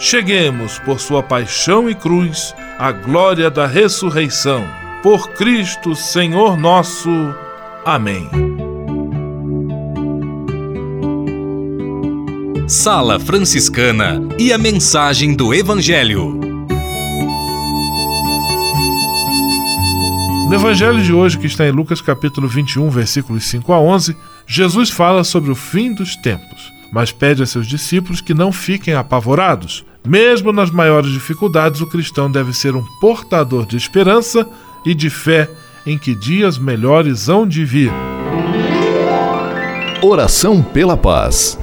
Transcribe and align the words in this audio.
cheguemos, 0.00 0.78
por 0.78 0.98
sua 0.98 1.22
paixão 1.22 1.88
e 1.88 1.94
cruz, 1.94 2.54
à 2.78 2.90
glória 2.90 3.50
da 3.50 3.66
ressurreição. 3.66 4.66
Por 5.02 5.28
Cristo, 5.32 5.94
Senhor 5.94 6.56
nosso. 6.56 7.10
Amém. 7.84 8.28
Sala 12.66 13.20
Franciscana 13.20 14.20
e 14.38 14.52
a 14.52 14.58
mensagem 14.58 15.34
do 15.34 15.52
Evangelho. 15.52 16.40
No 20.48 20.56
evangelho 20.56 21.00
de 21.00 21.12
hoje, 21.12 21.38
que 21.38 21.46
está 21.46 21.64
em 21.68 21.70
Lucas 21.70 22.00
capítulo 22.00 22.48
21, 22.48 22.90
versículos 22.90 23.44
5 23.44 23.72
a 23.72 23.80
11, 23.80 24.16
Jesus 24.46 24.90
fala 24.90 25.22
sobre 25.22 25.50
o 25.52 25.54
fim 25.54 25.92
dos 25.92 26.16
tempos, 26.16 26.72
mas 26.92 27.12
pede 27.12 27.42
a 27.42 27.46
seus 27.46 27.68
discípulos 27.68 28.20
que 28.20 28.34
não 28.34 28.50
fiquem 28.50 28.94
apavorados. 28.94 29.84
Mesmo 30.06 30.52
nas 30.52 30.70
maiores 30.70 31.10
dificuldades, 31.10 31.80
o 31.80 31.86
cristão 31.86 32.30
deve 32.30 32.52
ser 32.52 32.74
um 32.74 32.84
portador 33.00 33.66
de 33.66 33.76
esperança 33.76 34.48
e 34.84 34.94
de 34.94 35.10
fé 35.10 35.48
em 35.86 35.98
que 35.98 36.14
dias 36.14 36.58
melhores 36.58 37.28
hão 37.28 37.46
de 37.46 37.64
vir. 37.64 37.92
Oração 40.02 40.62
pela 40.62 40.96
paz. 40.96 41.58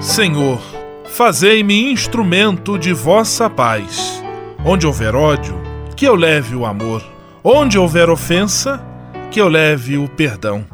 Senhor, 0.00 0.60
fazei-me 1.06 1.92
instrumento 1.92 2.78
de 2.78 2.92
vossa 2.92 3.48
paz. 3.48 4.22
Onde 4.64 4.86
houver 4.86 5.14
ódio, 5.14 5.61
que 5.96 6.06
eu 6.06 6.14
leve 6.14 6.54
o 6.54 6.66
amor. 6.66 7.02
Onde 7.44 7.78
houver 7.78 8.08
ofensa, 8.10 8.82
que 9.30 9.40
eu 9.40 9.48
leve 9.48 9.96
o 9.96 10.08
perdão. 10.08 10.64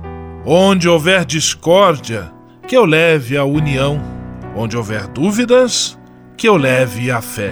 Onde 0.45 0.89
houver 0.89 1.25
discórdia, 1.25 2.33
que 2.67 2.77
eu 2.77 2.85
leve 2.85 3.37
a 3.37 3.45
união. 3.45 4.01
Onde 4.55 4.77
houver 4.77 5.07
dúvidas, 5.09 5.99
que 6.37 6.49
eu 6.49 6.57
leve 6.57 7.11
a 7.11 7.21
fé. 7.21 7.51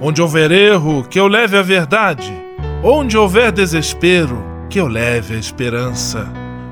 Onde 0.00 0.20
houver 0.20 0.50
erro, 0.50 1.04
que 1.04 1.18
eu 1.18 1.28
leve 1.28 1.56
a 1.56 1.62
verdade. 1.62 2.32
Onde 2.82 3.16
houver 3.16 3.52
desespero, 3.52 4.42
que 4.68 4.80
eu 4.80 4.88
leve 4.88 5.34
a 5.34 5.38
esperança. 5.38 6.26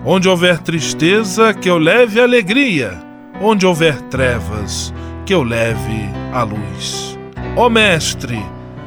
Onde 0.04 0.28
houver 0.28 0.58
tristeza, 0.58 1.52
que 1.54 1.68
eu 1.68 1.78
leve 1.78 2.20
alegria 2.20 3.10
Onde 3.42 3.64
houver 3.64 3.98
trevas, 4.02 4.92
que 5.24 5.32
eu 5.32 5.42
leve 5.42 6.10
a 6.30 6.42
luz. 6.42 7.18
Ó 7.56 7.70
Mestre, 7.70 8.38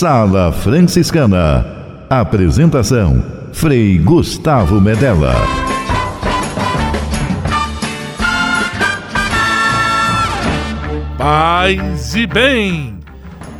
Sala 0.00 0.50
Franciscana. 0.50 2.06
Apresentação: 2.08 3.22
Frei 3.52 3.98
Gustavo 3.98 4.80
Medella. 4.80 5.34
Paz 11.18 12.14
e 12.14 12.26
bem! 12.26 12.98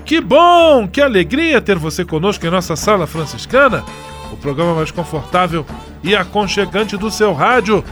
Que 0.06 0.18
bom, 0.18 0.88
que 0.88 1.02
alegria 1.02 1.60
ter 1.60 1.76
você 1.76 2.06
conosco 2.06 2.46
em 2.46 2.50
nossa 2.50 2.74
Sala 2.74 3.06
Franciscana, 3.06 3.84
o 4.32 4.36
programa 4.38 4.76
mais 4.76 4.90
confortável 4.90 5.66
e 6.02 6.16
aconchegante 6.16 6.96
do 6.96 7.10
seu 7.10 7.34
rádio. 7.34 7.84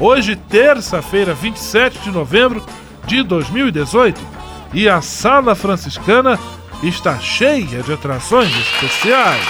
Hoje, 0.00 0.34
terça-feira, 0.34 1.32
27 1.32 2.00
de 2.00 2.10
novembro 2.10 2.60
de 3.06 3.22
2018, 3.22 4.20
e 4.72 4.88
a 4.88 5.00
Sala 5.00 5.54
Franciscana 5.54 6.36
está 6.88 7.18
cheia 7.18 7.82
de 7.82 7.92
atrações 7.92 8.50
especiais. 8.56 9.44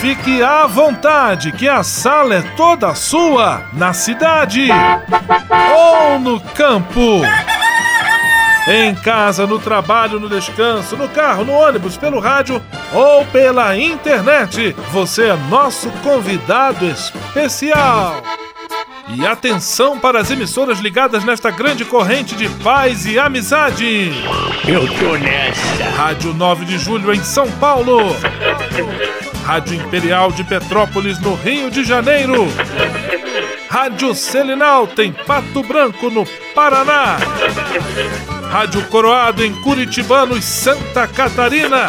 Fique 0.00 0.42
à 0.42 0.66
vontade, 0.66 1.50
que 1.52 1.66
a 1.66 1.82
sala 1.82 2.34
é 2.34 2.42
toda 2.56 2.94
sua, 2.94 3.62
na 3.72 3.94
cidade 3.94 4.68
ou 5.74 6.18
no 6.18 6.38
campo. 6.40 7.22
Em 8.66 8.94
casa, 8.94 9.46
no 9.46 9.58
trabalho, 9.58 10.18
no 10.18 10.28
descanso, 10.28 10.96
no 10.96 11.08
carro, 11.08 11.44
no 11.44 11.52
ônibus, 11.52 11.96
pelo 11.96 12.18
rádio 12.18 12.62
ou 12.92 13.24
pela 13.26 13.76
internet, 13.76 14.74
você 14.90 15.28
é 15.28 15.36
nosso 15.48 15.90
convidado 16.02 16.84
especial. 16.86 18.22
E 19.08 19.26
atenção 19.26 19.98
para 19.98 20.20
as 20.20 20.30
emissoras 20.30 20.80
ligadas 20.80 21.24
nesta 21.24 21.50
grande 21.50 21.84
corrente 21.84 22.34
de 22.34 22.48
paz 22.62 23.04
e 23.06 23.18
amizade. 23.18 24.10
Eu 24.66 24.86
tô 24.98 25.16
nessa. 25.16 25.84
Rádio 25.96 26.32
9 26.32 26.64
de 26.64 26.78
Julho 26.78 27.12
em 27.12 27.22
São 27.22 27.50
Paulo. 27.52 27.98
Rádio 29.44 29.74
Imperial 29.74 30.32
de 30.32 30.42
Petrópolis 30.42 31.18
no 31.18 31.34
Rio 31.34 31.70
de 31.70 31.84
Janeiro. 31.84 32.46
Rádio 33.68 34.14
Selinal 34.14 34.86
tem 34.86 35.12
Pato 35.12 35.62
Branco 35.62 36.08
no 36.08 36.24
Paraná. 36.54 37.18
Rádio 38.50 38.82
Coroado 38.86 39.44
em 39.44 39.52
Curitibanos, 39.62 40.44
Santa 40.44 41.06
Catarina. 41.06 41.88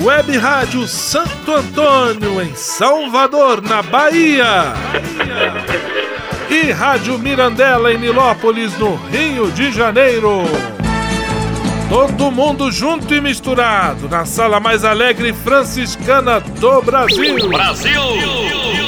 Web 0.00 0.36
Rádio 0.36 0.86
Santo 0.86 1.54
Antônio 1.54 2.42
em 2.42 2.54
Salvador, 2.54 3.62
na 3.62 3.82
Bahia. 3.82 4.72
E 6.50 6.70
Rádio 6.72 7.18
Mirandela 7.18 7.92
em 7.92 7.98
Nilópolis, 7.98 8.76
no 8.78 8.96
Rio 8.96 9.50
de 9.52 9.70
Janeiro. 9.70 10.42
Todo 11.88 12.30
mundo 12.30 12.70
junto 12.70 13.14
e 13.14 13.20
misturado 13.20 14.08
na 14.08 14.26
sala 14.26 14.60
mais 14.60 14.84
alegre 14.84 15.32
franciscana 15.32 16.40
do 16.40 16.82
Brasil. 16.82 17.48
Brasil! 17.48 18.87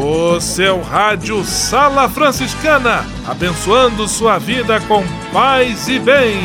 O 0.00 0.40
seu 0.40 0.80
rádio 0.80 1.42
Sala 1.42 2.08
Franciscana, 2.08 3.04
abençoando 3.26 4.06
sua 4.06 4.38
vida 4.38 4.80
com 4.82 5.02
paz 5.32 5.88
e 5.88 5.98
bem. 5.98 6.38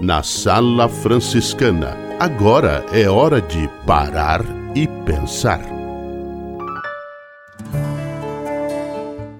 Na 0.00 0.22
Sala 0.22 0.88
Franciscana, 0.88 1.96
agora 2.20 2.86
é 2.92 3.10
hora 3.10 3.42
de 3.42 3.68
parar 3.84 4.42
e 4.76 4.86
pensar. 5.04 5.60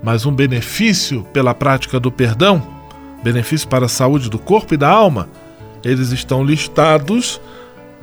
Mas 0.02 0.26
um 0.26 0.34
benefício 0.34 1.22
pela 1.32 1.54
prática 1.54 2.00
do 2.00 2.10
perdão, 2.10 2.77
benefício 3.22 3.68
para 3.68 3.86
a 3.86 3.88
saúde 3.88 4.30
do 4.30 4.38
corpo 4.38 4.74
e 4.74 4.76
da 4.76 4.88
alma, 4.88 5.28
eles 5.84 6.10
estão 6.10 6.44
listados 6.44 7.40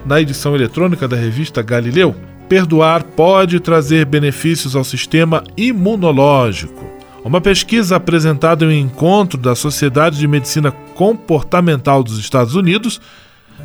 na 0.05 0.21
edição 0.21 0.55
eletrônica 0.55 1.07
da 1.07 1.15
revista 1.15 1.61
Galileu. 1.61 2.15
Perdoar 2.47 3.03
pode 3.03 3.59
trazer 3.59 4.05
benefícios 4.05 4.75
ao 4.75 4.83
sistema 4.83 5.43
imunológico. 5.57 6.85
Uma 7.23 7.41
pesquisa 7.41 7.95
apresentada 7.95 8.63
em 8.65 8.67
um 8.67 8.85
encontro 8.85 9.39
da 9.39 9.55
Sociedade 9.55 10.19
de 10.19 10.27
Medicina 10.27 10.71
Comportamental 10.71 12.03
dos 12.03 12.19
Estados 12.19 12.53
Unidos 12.53 13.01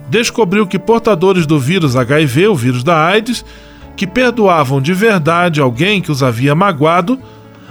descobriu 0.08 0.67
que 0.67 0.79
portadores 0.79 1.46
do 1.46 1.58
vírus 1.61 1.94
HIV, 1.94 2.49
o 2.49 2.55
vírus 2.55 2.82
da 2.82 3.05
AIDS, 3.05 3.44
que 3.96 4.06
perdoavam 4.06 4.81
de 4.81 4.94
verdade 4.94 5.61
alguém 5.61 6.00
que 6.00 6.11
os 6.11 6.23
havia 6.23 6.55
magoado, 6.55 7.20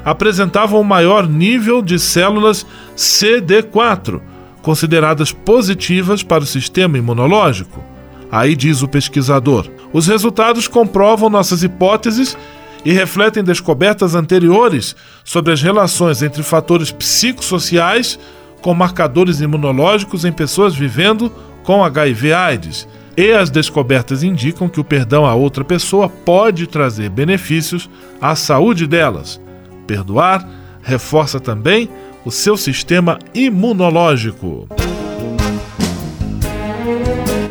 apresentavam 0.04 0.84
maior 0.84 1.28
nível 1.28 1.82
de 1.82 2.00
células 2.00 2.66
CD4, 2.96 4.22
consideradas 4.62 5.32
positivas 5.32 6.24
para 6.24 6.44
o 6.44 6.48
sistema 6.48 6.98
imunológico. 6.98 7.84
Aí 8.32 8.56
diz 8.56 8.82
o 8.82 8.88
pesquisador: 8.88 9.70
os 9.92 10.08
resultados 10.08 10.68
comprovam 10.68 11.30
nossas 11.30 11.64
hipóteses 11.64 12.38
e 12.86 12.94
refletem 12.94 13.44
descobertas 13.44 14.16
anteriores 14.16 14.96
sobre 15.24 15.54
as 15.54 15.62
relações 15.62 16.22
entre 16.22 16.44
fatores 16.44 16.92
psicossociais 16.92 18.20
com 18.62 18.74
marcadores 18.74 19.42
imunológicos 19.42 20.26
em 20.26 20.32
pessoas 20.32 20.76
vivendo 20.76 21.32
com 21.64 21.84
HIV/AIDS. 21.84 22.88
E 23.18 23.32
as 23.34 23.50
descobertas 23.50 24.24
indicam 24.24 24.70
que 24.70 24.80
o 24.80 24.84
perdão 24.84 25.26
a 25.26 25.34
outra 25.34 25.64
pessoa 25.64 26.08
pode 26.08 26.68
trazer 26.68 27.10
benefícios 27.10 27.90
à 28.22 28.34
saúde 28.34 28.88
delas. 28.88 29.42
Perdoar 29.90 30.48
reforça 30.84 31.40
também 31.40 31.90
o 32.24 32.30
seu 32.30 32.56
sistema 32.56 33.18
imunológico. 33.34 34.68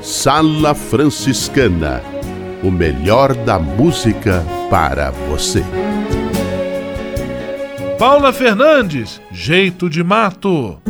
Sala 0.00 0.73
Franciscana 0.73 2.00
o 2.62 2.70
melhor 2.70 3.35
da 3.35 3.58
música 3.58 4.44
para 4.70 5.11
você. 5.11 5.64
Paula 7.99 8.32
Fernandes, 8.32 9.20
Jeito 9.32 9.91
de 9.91 10.05
Mato. 10.05 10.81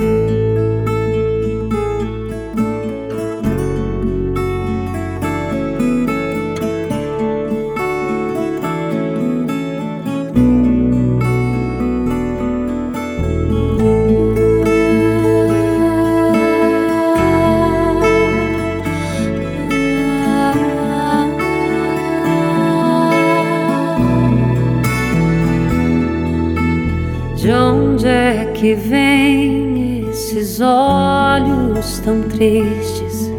Que 28.58 28.74
vem 28.74 30.08
esses 30.10 30.60
olhos 30.60 32.00
tão 32.00 32.22
tristes? 32.22 33.30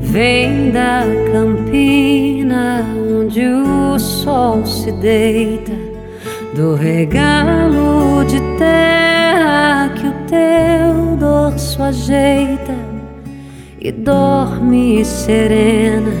Vem 0.00 0.70
da 0.70 1.04
campina 1.32 2.84
onde 3.18 3.46
o 3.46 3.98
sol 3.98 4.64
se 4.66 4.92
deita, 4.92 5.72
do 6.54 6.74
regalo 6.74 8.24
de 8.26 8.38
terra 8.58 9.90
que 9.94 10.06
o 10.06 10.12
teu 10.28 11.16
dorso 11.16 11.82
ajeita 11.82 12.74
e 13.80 13.90
dorme 13.90 15.02
serena, 15.04 16.12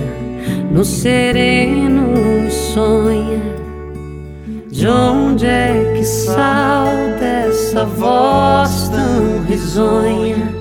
no 0.70 0.84
sereno 0.84 2.50
sonha. 2.50 3.56
De 4.70 4.88
onde 4.88 5.46
é 5.46 5.94
que 5.96 6.04
salta 6.04 7.05
essa 7.44 7.84
voz 7.84 8.88
tão 8.88 9.42
risonha? 9.44 10.54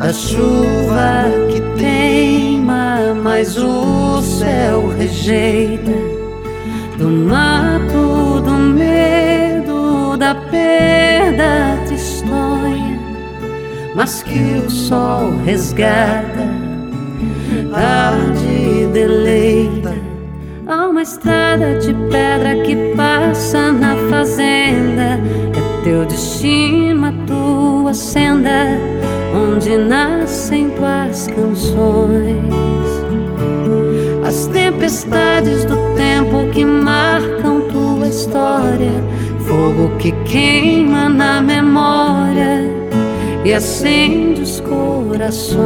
A 0.00 0.12
chuva 0.12 1.30
que 1.50 1.60
teima, 1.78 3.14
mas 3.22 3.56
o 3.56 4.20
céu 4.20 4.88
rejeita. 4.88 5.92
Do 6.98 7.08
mato, 7.08 8.40
do 8.40 8.52
medo, 8.52 10.16
da 10.16 10.34
perda 10.34 11.78
tristonha, 11.86 12.98
mas 13.94 14.22
que 14.22 14.62
o 14.66 14.70
sol 14.70 15.32
resgata, 15.44 16.48
tarde 17.72 18.88
deleita. 18.92 19.94
Há 20.66 20.88
uma 20.88 21.02
estrada 21.02 21.78
de 21.78 21.92
pedra 22.10 22.62
que 22.64 22.94
passa 22.96 23.72
na 23.72 23.96
fazenda. 24.08 25.18
Teu 25.84 26.04
destino, 26.06 27.06
a 27.06 27.12
tua 27.26 27.92
senda, 27.92 28.78
onde 29.34 29.76
nascem 29.76 30.70
tuas 30.70 31.26
canções. 31.26 32.52
As 34.24 34.46
tempestades 34.46 35.64
do 35.64 35.76
tempo 35.96 36.48
que 36.52 36.64
marcam 36.64 37.62
tua 37.62 38.06
história, 38.06 38.92
fogo 39.40 39.96
que 39.98 40.12
queima 40.24 41.08
na 41.08 41.42
memória 41.42 42.62
e 43.44 43.52
acende 43.52 44.42
os 44.42 44.60
corações. 44.60 45.58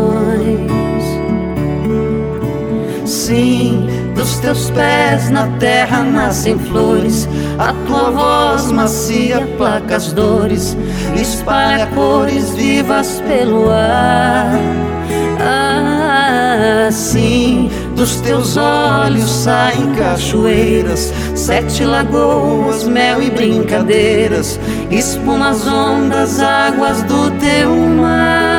Sim, 3.04 3.87
dos 4.26 4.38
teus 4.38 4.71
pés 4.71 5.30
na 5.30 5.47
terra 5.59 6.02
nascem 6.02 6.59
flores, 6.59 7.28
a 7.59 7.73
tua 7.87 8.11
voz 8.11 8.73
macia 8.73 9.47
placa 9.56 9.95
as 9.95 10.12
dores, 10.12 10.76
espalha 11.14 11.87
cores 11.95 12.50
vivas 12.50 13.23
pelo 13.28 13.71
ar. 13.71 14.50
Assim, 16.88 17.71
dos 17.95 18.16
teus 18.16 18.56
olhos 18.56 19.30
saem 19.30 19.95
cachoeiras, 19.95 21.12
sete 21.37 21.85
lagoas, 21.85 22.83
mel 22.83 23.23
e 23.23 23.30
brincadeiras, 23.30 24.59
espuma 24.90 25.50
as 25.50 25.64
ondas, 25.68 26.40
águas 26.40 27.00
do 27.04 27.30
teu 27.38 27.71
mar. 27.71 28.55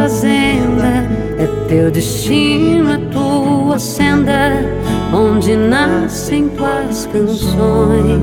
Fazenda. 0.00 1.06
É 1.38 1.46
teu 1.68 1.90
destino, 1.90 2.92
a 2.92 2.98
tua 3.12 3.78
senda, 3.78 4.64
onde 5.12 5.54
nascem 5.54 6.48
tuas 6.48 7.06
canções. 7.06 8.22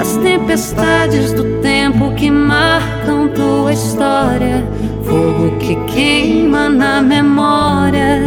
As 0.00 0.16
tempestades 0.18 1.32
do 1.32 1.60
tempo 1.60 2.14
que 2.14 2.30
marcam 2.30 3.28
tua 3.28 3.72
história, 3.72 4.64
fogo 5.04 5.56
que 5.58 5.74
queima 5.92 6.68
na 6.68 7.02
memória 7.02 8.22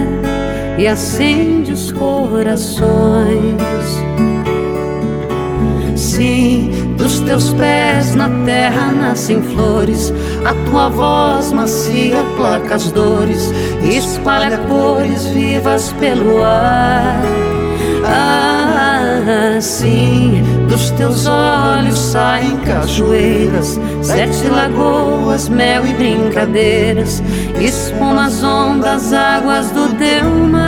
e 0.77 0.85
acende 0.85 1.71
os 1.71 1.91
corações. 1.93 3.57
Sim, 5.95 6.71
teus 7.25 7.53
pés 7.53 8.15
na 8.15 8.29
terra 8.45 8.91
nascem 8.91 9.41
flores, 9.41 10.13
a 10.45 10.53
tua 10.69 10.89
voz 10.89 11.51
macia 11.51 12.23
placa 12.35 12.75
as 12.75 12.91
dores, 12.91 13.51
espalha 13.83 14.57
cores 14.69 15.25
vivas 15.27 15.93
pelo 15.99 16.43
ar. 16.43 17.21
Ah, 18.05 19.57
sim, 19.61 20.43
dos 20.67 20.91
teus 20.91 21.25
olhos 21.25 21.97
saem 21.97 22.57
cachoeiras, 22.57 23.79
sete 24.01 24.47
lagoas, 24.47 25.47
mel 25.47 25.85
e 25.85 25.93
brincadeiras, 25.93 27.23
expõe 27.59 28.19
as 28.19 28.43
ondas, 28.43 29.13
águas 29.13 29.71
do 29.71 29.87
teu 29.95 30.29
mar. 30.49 30.62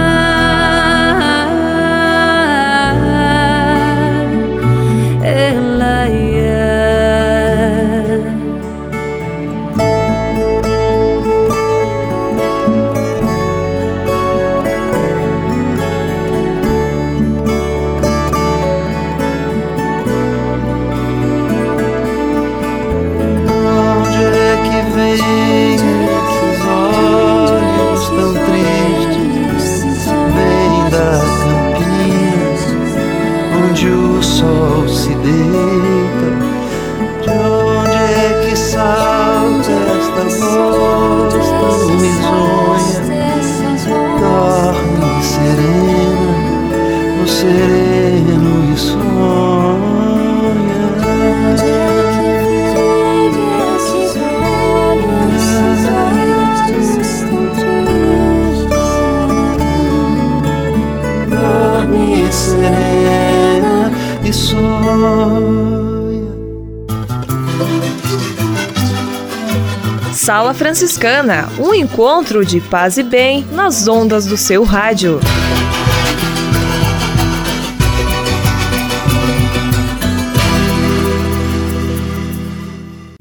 Franciscana, 71.05 71.47
um 71.59 71.71
encontro 71.71 72.43
de 72.43 72.59
paz 72.59 72.97
e 72.97 73.03
bem 73.03 73.45
nas 73.51 73.87
ondas 73.87 74.25
do 74.25 74.35
seu 74.35 74.63
rádio. 74.63 75.19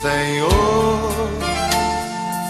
Senhor, 0.00 1.12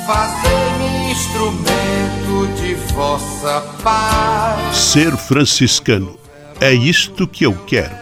fazei-me 0.06 1.12
instrumento 1.12 2.60
de 2.60 2.74
vossa 2.92 3.62
paz. 3.82 4.76
Ser 4.76 5.16
franciscano 5.16 6.18
é 6.60 6.74
isto 6.74 7.26
que 7.26 7.46
eu 7.46 7.54
quero 7.66 8.01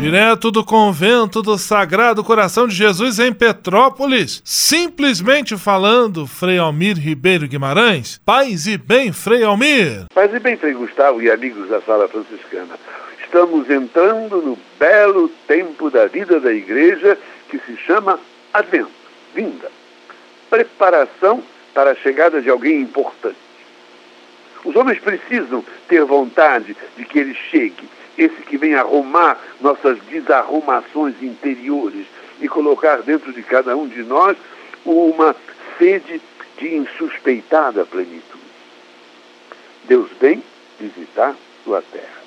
Direto 0.00 0.50
do 0.50 0.64
convento 0.64 1.42
do 1.42 1.58
Sagrado 1.58 2.24
Coração 2.24 2.66
de 2.66 2.74
Jesus 2.74 3.18
em 3.18 3.34
Petrópolis, 3.34 4.40
simplesmente 4.42 5.58
falando, 5.58 6.26
Frei 6.26 6.56
Almir 6.56 6.96
Ribeiro 6.96 7.46
Guimarães. 7.46 8.18
Paz 8.24 8.66
e 8.66 8.78
bem, 8.78 9.12
Frei 9.12 9.44
Almir. 9.44 10.06
Paz 10.14 10.32
e 10.32 10.38
bem, 10.38 10.56
Frei 10.56 10.72
Gustavo 10.72 11.20
e 11.20 11.30
amigos 11.30 11.68
da 11.68 11.82
Sala 11.82 12.08
Franciscana. 12.08 12.78
Estamos 13.22 13.68
entrando 13.68 14.40
no 14.40 14.58
belo 14.78 15.28
tempo 15.46 15.90
da 15.90 16.06
vida 16.06 16.40
da 16.40 16.50
igreja 16.50 17.18
que 17.50 17.58
se 17.58 17.76
chama 17.76 18.18
Advento, 18.54 18.90
vinda. 19.34 19.70
Preparação 20.48 21.42
para 21.74 21.90
a 21.90 21.94
chegada 21.94 22.40
de 22.40 22.48
alguém 22.48 22.80
importante. 22.80 23.36
Os 24.64 24.74
homens 24.74 24.98
precisam 24.98 25.62
ter 25.86 26.02
vontade 26.06 26.74
de 26.96 27.04
que 27.04 27.18
ele 27.18 27.34
chegue 27.50 27.99
esse 28.20 28.42
que 28.42 28.58
vem 28.58 28.74
arrumar 28.74 29.40
nossas 29.62 29.98
desarrumações 30.00 31.14
interiores 31.22 32.06
e 32.38 32.46
colocar 32.46 33.00
dentro 33.00 33.32
de 33.32 33.42
cada 33.42 33.74
um 33.74 33.88
de 33.88 34.02
nós 34.02 34.36
uma 34.84 35.34
sede 35.78 36.20
de 36.58 36.74
insuspeitada 36.74 37.86
plenitude. 37.86 38.44
Deus 39.84 40.10
vem 40.20 40.42
visitar 40.78 41.34
sua 41.64 41.80
terra. 41.80 42.20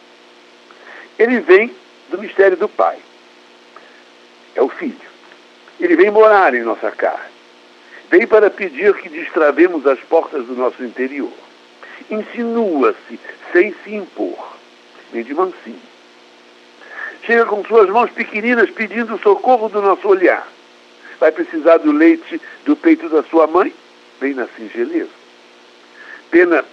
Ele 1.19 1.39
vem 1.39 1.71
do 2.09 2.17
mistério 2.17 2.57
do 2.57 2.67
Pai. 2.67 2.97
É 4.55 4.62
o 4.63 4.69
Filho. 4.69 5.13
Ele 5.79 5.95
vem 5.95 6.09
morar 6.09 6.55
em 6.55 6.63
nossa 6.63 6.89
carne. 6.89 7.33
Vem 8.09 8.25
para 8.25 8.50
pedir 8.50 8.95
que 8.95 9.09
destravemos 9.09 9.85
as 9.85 10.00
portas 10.00 10.45
do 10.47 10.55
nosso 10.55 10.83
interior. 10.83 11.31
Insinua-se 12.09 13.19
sem 13.51 13.75
se 13.83 13.93
impor 13.93 14.62
vem 15.13 15.24
de 15.24 15.34
mansinho. 15.34 15.82
Chega 17.25 17.46
com 17.46 17.63
suas 17.63 17.89
mãos 17.89 18.12
pequeninas 18.12 18.70
pedindo 18.72 19.15
o 19.15 19.20
socorro 19.20 19.70
do 19.70 19.82
nosso 19.82 20.05
olhar. 20.08 20.46
Vai 21.20 21.32
precisar 21.32 21.77
do 21.77 21.91
leite 21.91 22.41
do 22.65 22.75
peito 22.75 23.08
da 23.08 23.24
sua 23.24 23.48
mãe? 23.48 23.74
Vem 24.20 24.34
na 24.34 24.48
singeleza. 24.48 25.12
Pena 26.29 26.65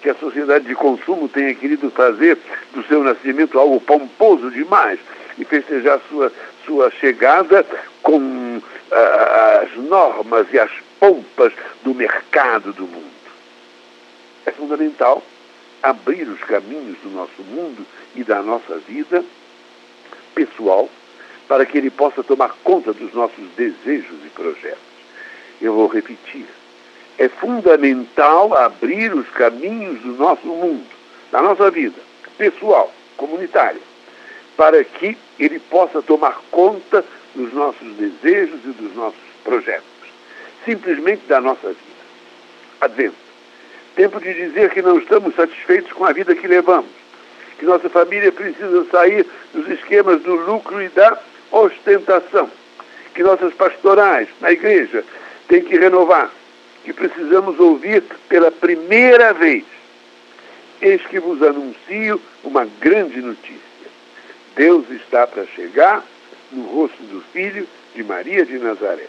que 0.00 0.08
a 0.08 0.14
sociedade 0.14 0.64
de 0.64 0.74
consumo 0.74 1.28
tenha 1.28 1.54
querido 1.54 1.90
fazer 1.90 2.38
do 2.72 2.82
seu 2.84 3.04
nascimento 3.04 3.58
algo 3.58 3.80
pomposo 3.80 4.50
demais 4.50 4.98
e 5.36 5.44
festejar 5.44 6.00
sua, 6.08 6.32
sua 6.64 6.90
chegada 6.92 7.66
com 8.02 8.62
as 8.90 9.76
normas 9.76 10.46
e 10.52 10.58
as 10.58 10.70
pompas 10.98 11.52
do 11.82 11.94
mercado 11.94 12.72
do 12.72 12.86
mundo. 12.86 13.10
É 14.46 14.52
fundamental 14.52 15.22
abrir 15.82 16.28
os 16.28 16.40
caminhos 16.40 16.98
do 17.02 17.10
nosso 17.10 17.42
mundo 17.42 17.86
e 18.14 18.22
da 18.24 18.42
nossa 18.42 18.78
vida 18.78 19.24
pessoal 20.34 20.88
para 21.48 21.66
que 21.66 21.76
ele 21.76 21.90
possa 21.90 22.22
tomar 22.22 22.54
conta 22.62 22.92
dos 22.92 23.12
nossos 23.12 23.44
desejos 23.56 24.24
e 24.24 24.28
projetos. 24.30 24.78
Eu 25.60 25.74
vou 25.74 25.88
repetir. 25.88 26.46
É 27.18 27.28
fundamental 27.28 28.56
abrir 28.56 29.12
os 29.12 29.28
caminhos 29.30 30.00
do 30.00 30.12
nosso 30.12 30.46
mundo, 30.46 30.86
da 31.30 31.42
nossa 31.42 31.70
vida, 31.70 32.00
pessoal, 32.38 32.92
comunitária, 33.16 33.80
para 34.56 34.82
que 34.84 35.18
ele 35.38 35.58
possa 35.58 36.00
tomar 36.00 36.40
conta 36.50 37.04
dos 37.34 37.52
nossos 37.52 37.94
desejos 37.96 38.60
e 38.64 38.68
dos 38.68 38.94
nossos 38.94 39.20
projetos, 39.44 39.84
simplesmente 40.64 41.26
da 41.26 41.40
nossa 41.40 41.68
vida. 41.68 42.00
Advento. 42.80 43.19
Tempo 43.96 44.20
de 44.20 44.32
dizer 44.32 44.70
que 44.70 44.82
não 44.82 44.98
estamos 44.98 45.34
satisfeitos 45.34 45.92
com 45.92 46.04
a 46.04 46.12
vida 46.12 46.34
que 46.34 46.46
levamos, 46.46 46.90
que 47.58 47.66
nossa 47.66 47.88
família 47.88 48.32
precisa 48.32 48.86
sair 48.90 49.26
dos 49.52 49.68
esquemas 49.68 50.22
do 50.22 50.34
lucro 50.34 50.80
e 50.80 50.88
da 50.88 51.18
ostentação, 51.50 52.50
que 53.14 53.22
nossas 53.22 53.52
pastorais 53.54 54.28
na 54.40 54.52
igreja 54.52 55.04
têm 55.48 55.62
que 55.62 55.76
renovar, 55.76 56.30
que 56.84 56.92
precisamos 56.92 57.58
ouvir 57.58 58.02
pela 58.28 58.50
primeira 58.50 59.32
vez. 59.32 59.64
Eis 60.80 61.02
que 61.06 61.20
vos 61.20 61.42
anuncio 61.42 62.20
uma 62.42 62.66
grande 62.80 63.20
notícia. 63.20 63.60
Deus 64.56 64.88
está 64.90 65.26
para 65.26 65.44
chegar 65.46 66.04
no 66.50 66.62
rosto 66.62 67.02
do 67.02 67.20
Filho 67.32 67.66
de 67.94 68.02
Maria 68.02 68.46
de 68.46 68.58
Nazaré. 68.58 69.06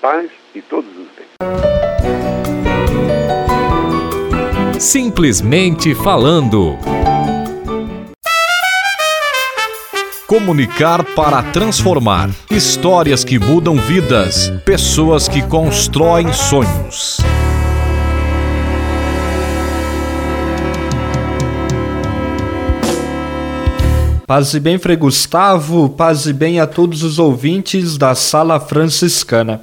Paz 0.00 0.30
e 0.54 0.62
todos 0.62 0.90
os 0.96 1.08
bens. 1.16 1.67
Simplesmente 4.78 5.92
falando. 5.92 6.78
Comunicar 10.24 11.04
para 11.16 11.42
transformar. 11.42 12.30
Histórias 12.48 13.24
que 13.24 13.40
mudam 13.40 13.74
vidas. 13.74 14.52
Pessoas 14.64 15.26
que 15.26 15.42
constroem 15.42 16.32
sonhos. 16.32 17.16
Paz 24.28 24.54
e 24.54 24.60
bem, 24.60 24.78
Frei 24.78 24.94
Gustavo, 24.94 25.88
paz 25.88 26.26
e 26.26 26.32
bem 26.32 26.60
a 26.60 26.68
todos 26.68 27.02
os 27.02 27.18
ouvintes 27.18 27.98
da 27.98 28.14
Sala 28.14 28.60
Franciscana. 28.60 29.60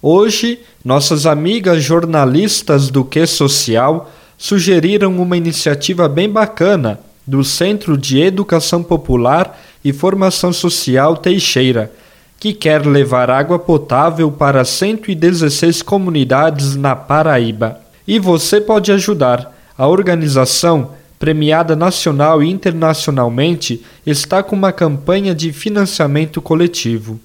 Hoje, 0.00 0.60
nossas 0.82 1.26
amigas 1.26 1.84
jornalistas 1.84 2.88
do 2.88 3.04
Que 3.04 3.26
Social 3.26 4.10
sugeriram 4.38 5.20
uma 5.20 5.36
iniciativa 5.36 6.08
bem 6.08 6.30
bacana 6.30 7.00
do 7.26 7.42
Centro 7.42 7.98
de 7.98 8.20
Educação 8.20 8.82
Popular 8.82 9.60
e 9.84 9.92
Formação 9.92 10.52
Social 10.52 11.16
Teixeira, 11.16 11.92
que 12.38 12.54
quer 12.54 12.86
levar 12.86 13.28
água 13.30 13.58
potável 13.58 14.30
para 14.30 14.64
116 14.64 15.82
comunidades 15.82 16.76
na 16.76 16.94
Paraíba. 16.94 17.80
E 18.06 18.18
você 18.18 18.60
pode 18.60 18.92
ajudar. 18.92 19.54
A 19.76 19.86
organização, 19.86 20.92
premiada 21.18 21.76
nacional 21.76 22.42
e 22.42 22.50
internacionalmente, 22.50 23.84
está 24.06 24.42
com 24.42 24.56
uma 24.56 24.72
campanha 24.72 25.34
de 25.34 25.52
financiamento 25.52 26.40
coletivo. 26.40 27.20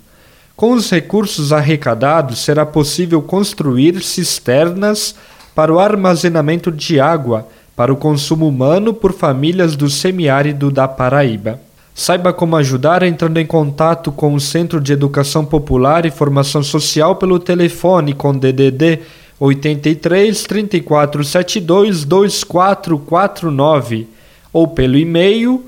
Com 0.55 0.73
os 0.73 0.89
recursos 0.89 1.53
arrecadados, 1.53 2.39
será 2.39 2.65
possível 2.65 3.21
construir 3.21 4.03
cisternas 4.03 5.15
para 5.55 5.73
o 5.73 5.79
armazenamento 5.79 6.71
de 6.71 6.99
água 6.99 7.47
para 7.75 7.91
o 7.91 7.97
consumo 7.97 8.47
humano 8.47 8.93
por 8.93 9.13
famílias 9.13 9.75
do 9.75 9.89
semiárido 9.89 10.69
da 10.69 10.87
Paraíba. 10.87 11.59
Saiba 11.95 12.31
como 12.33 12.55
ajudar 12.55 13.03
entrando 13.03 13.37
em 13.37 13.45
contato 13.45 14.11
com 14.11 14.33
o 14.33 14.39
Centro 14.39 14.81
de 14.81 14.93
Educação 14.93 15.45
Popular 15.45 16.05
e 16.05 16.11
Formação 16.11 16.63
Social 16.63 17.17
pelo 17.17 17.37
telefone 17.39 18.13
com 18.13 18.33
DDD 18.33 18.99
83 19.39 20.43
3472 20.43 22.05
2449 22.05 24.07
ou 24.51 24.67
pelo 24.67 24.97
e-mail 24.97 25.65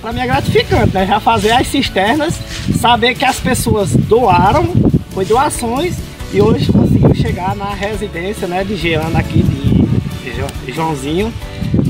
Para 0.00 0.12
mim 0.12 0.20
é 0.20 0.26
gratificante, 0.26 0.94
né? 0.94 1.06
Já 1.06 1.18
fazer 1.18 1.50
as 1.50 1.66
cisternas, 1.66 2.38
saber 2.78 3.14
que 3.14 3.24
as 3.24 3.40
pessoas 3.40 3.90
doaram, 3.96 4.68
foi 5.10 5.24
doações 5.24 5.96
e 6.32 6.40
hoje 6.40 6.70
conseguiu 6.70 7.14
chegar 7.14 7.56
na 7.56 7.74
residência, 7.74 8.46
né? 8.46 8.62
De 8.62 8.76
Geana 8.76 9.18
aqui 9.18 9.42
de, 9.42 10.66
de 10.66 10.72
Joãozinho, 10.72 11.34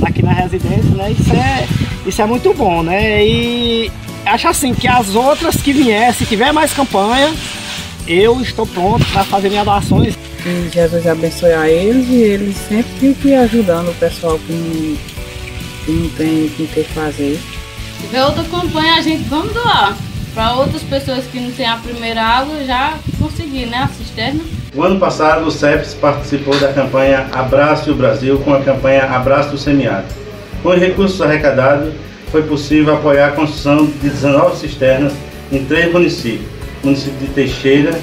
aqui 0.03 0.22
na 0.22 0.33
residência, 0.33 0.90
né? 0.90 1.11
Isso 1.11 1.33
é, 1.35 1.68
isso 2.07 2.22
é 2.22 2.27
muito 2.27 2.55
bom, 2.55 2.83
né? 2.83 3.24
E 3.24 3.92
acho 4.24 4.48
assim 4.48 4.72
que 4.72 4.88
as 4.88 5.14
outras 5.14 5.57
que 5.57 5.72
viessem, 5.72 6.27
tiver 6.27 6.50
mais 6.50 6.72
campanha, 6.72 7.33
eu 8.06 8.40
estou 8.40 8.66
pronto 8.66 9.04
para 9.12 9.24
fazer 9.24 9.48
minhas 9.48 9.64
doações. 9.64 10.16
Que 10.42 10.68
Jesus 10.70 11.06
abençoe 11.06 11.52
a 11.52 11.68
eles 11.68 12.06
e 12.08 12.16
eles 12.16 12.56
sempre 12.56 12.92
fiquem 13.00 13.36
ajudando 13.38 13.88
o 13.88 13.94
pessoal 13.94 14.38
que 14.38 14.52
não, 14.52 14.96
que 15.84 15.92
não 15.92 16.10
tem 16.10 16.46
o 16.46 16.68
que 16.68 16.84
fazer. 16.84 17.40
Se 17.96 18.02
tiver 18.02 18.24
outra 18.24 18.44
campanha, 18.44 18.96
a 18.96 19.00
gente 19.00 19.24
vamos 19.24 19.52
doar. 19.54 19.96
Para 20.34 20.54
outras 20.54 20.82
pessoas 20.82 21.24
que 21.26 21.38
não 21.38 21.50
têm 21.52 21.66
a 21.66 21.76
primeira 21.76 22.20
água, 22.20 22.62
já 22.64 22.98
conseguir, 23.18 23.66
né? 23.66 23.78
A 23.78 23.88
cisterna. 23.88 24.40
O 24.74 24.82
ano 24.82 24.98
passado, 24.98 25.46
o 25.46 25.50
CEPS 25.50 25.94
participou 25.94 26.58
da 26.58 26.72
campanha 26.72 27.28
Abraço 27.32 27.92
o 27.92 27.94
Brasil 27.94 28.38
com 28.40 28.52
a 28.52 28.60
campanha 28.60 29.04
Abraço 29.04 29.54
o 29.54 29.58
Semiárido. 29.58 30.12
Com 30.62 30.70
os 30.70 30.80
recursos 30.80 31.22
arrecadados, 31.22 31.94
foi 32.32 32.42
possível 32.42 32.94
apoiar 32.94 33.28
a 33.28 33.32
construção 33.32 33.86
de 33.86 34.10
19 34.10 34.56
cisternas 34.56 35.12
em 35.52 35.64
três 35.64 35.92
municípios 35.92 36.53
município 36.84 37.18
de 37.18 37.26
Teixeira, 37.28 37.98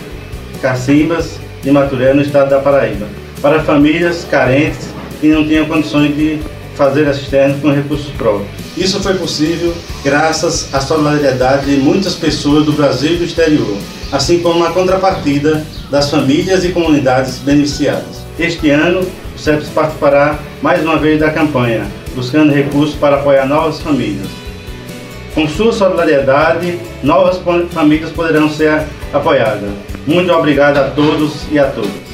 Cacimbas 0.61 1.39
e 1.63 1.71
Maturé, 1.71 2.13
no 2.13 2.21
estado 2.21 2.49
da 2.49 2.59
Paraíba, 2.59 3.07
para 3.41 3.63
famílias 3.63 4.25
carentes 4.29 4.89
que 5.19 5.27
não 5.27 5.47
tinham 5.47 5.65
condições 5.65 6.15
de 6.15 6.39
fazer 6.75 7.07
a 7.07 7.13
cisterna 7.13 7.55
com 7.61 7.71
recursos 7.71 8.11
próprios. 8.13 8.49
Isso 8.75 8.99
foi 9.01 9.13
possível 9.15 9.73
graças 10.03 10.73
à 10.73 10.79
solidariedade 10.79 11.65
de 11.65 11.81
muitas 11.81 12.15
pessoas 12.15 12.65
do 12.65 12.71
Brasil 12.71 13.13
e 13.13 13.17
do 13.17 13.25
exterior, 13.25 13.77
assim 14.11 14.39
como 14.39 14.63
a 14.63 14.71
contrapartida 14.71 15.63
das 15.89 16.09
famílias 16.09 16.63
e 16.63 16.69
comunidades 16.69 17.37
beneficiadas. 17.39 18.21
Este 18.39 18.69
ano, 18.69 19.01
o 19.35 19.39
CEPS 19.39 19.69
participará 19.69 20.39
mais 20.61 20.81
uma 20.81 20.97
vez 20.97 21.19
da 21.19 21.29
campanha, 21.29 21.85
buscando 22.15 22.53
recursos 22.53 22.95
para 22.95 23.17
apoiar 23.17 23.45
novas 23.45 23.79
famílias. 23.81 24.40
Com 25.33 25.47
sua 25.47 25.71
solidariedade, 25.71 26.77
novas 27.01 27.39
famílias 27.71 28.11
poderão 28.11 28.49
ser 28.49 28.85
apoiadas. 29.13 29.71
Muito 30.05 30.31
obrigado 30.33 30.77
a 30.77 30.89
todos 30.89 31.45
e 31.51 31.57
a 31.57 31.69
todas. 31.69 32.11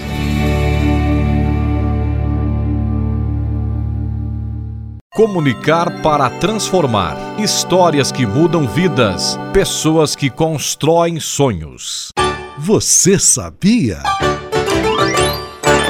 Comunicar 5.15 6.03
para 6.03 6.29
transformar. 6.29 7.17
Histórias 7.39 8.11
que 8.11 8.23
mudam 8.23 8.67
vidas. 8.67 9.35
Pessoas 9.51 10.15
que 10.15 10.29
constroem 10.29 11.19
sonhos. 11.19 12.11
Você 12.59 13.17
sabia? 13.17 13.97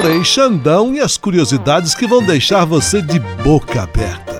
Frei 0.00 0.24
Xandão 0.24 0.94
e 0.94 1.00
as 1.00 1.18
curiosidades 1.18 1.94
que 1.94 2.06
vão 2.06 2.22
deixar 2.22 2.64
você 2.64 3.02
de 3.02 3.18
boca 3.42 3.82
aberta. 3.82 4.37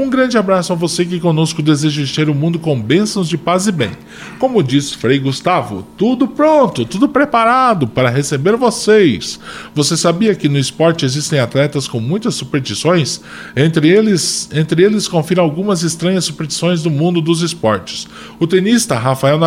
Um 0.00 0.08
grande 0.08 0.38
abraço 0.38 0.72
a 0.72 0.76
você 0.76 1.04
que 1.04 1.18
conosco 1.18 1.60
deseja 1.60 2.02
encher 2.02 2.30
o 2.30 2.34
mundo 2.34 2.56
com 2.60 2.80
bênçãos 2.80 3.28
de 3.28 3.36
paz 3.36 3.66
e 3.66 3.72
bem. 3.72 3.90
Como 4.38 4.62
disse 4.62 4.96
Frei 4.96 5.18
Gustavo, 5.18 5.84
tudo 5.96 6.28
pronto, 6.28 6.84
tudo 6.84 7.08
preparado 7.08 7.88
para 7.88 8.08
receber 8.08 8.54
vocês. 8.54 9.40
Você 9.74 9.96
sabia 9.96 10.36
que 10.36 10.48
no 10.48 10.56
esporte 10.56 11.04
existem 11.04 11.40
atletas 11.40 11.88
com 11.88 11.98
muitas 11.98 12.36
superstições? 12.36 13.20
Entre 13.56 13.88
eles, 13.88 14.48
entre 14.52 14.84
eles 14.84 15.08
confira 15.08 15.42
algumas 15.42 15.82
estranhas 15.82 16.26
superstições 16.26 16.80
do 16.80 16.90
mundo 16.90 17.20
dos 17.20 17.42
esportes. 17.42 18.06
O 18.38 18.46
tenista 18.46 18.96
Rafael 18.96 19.40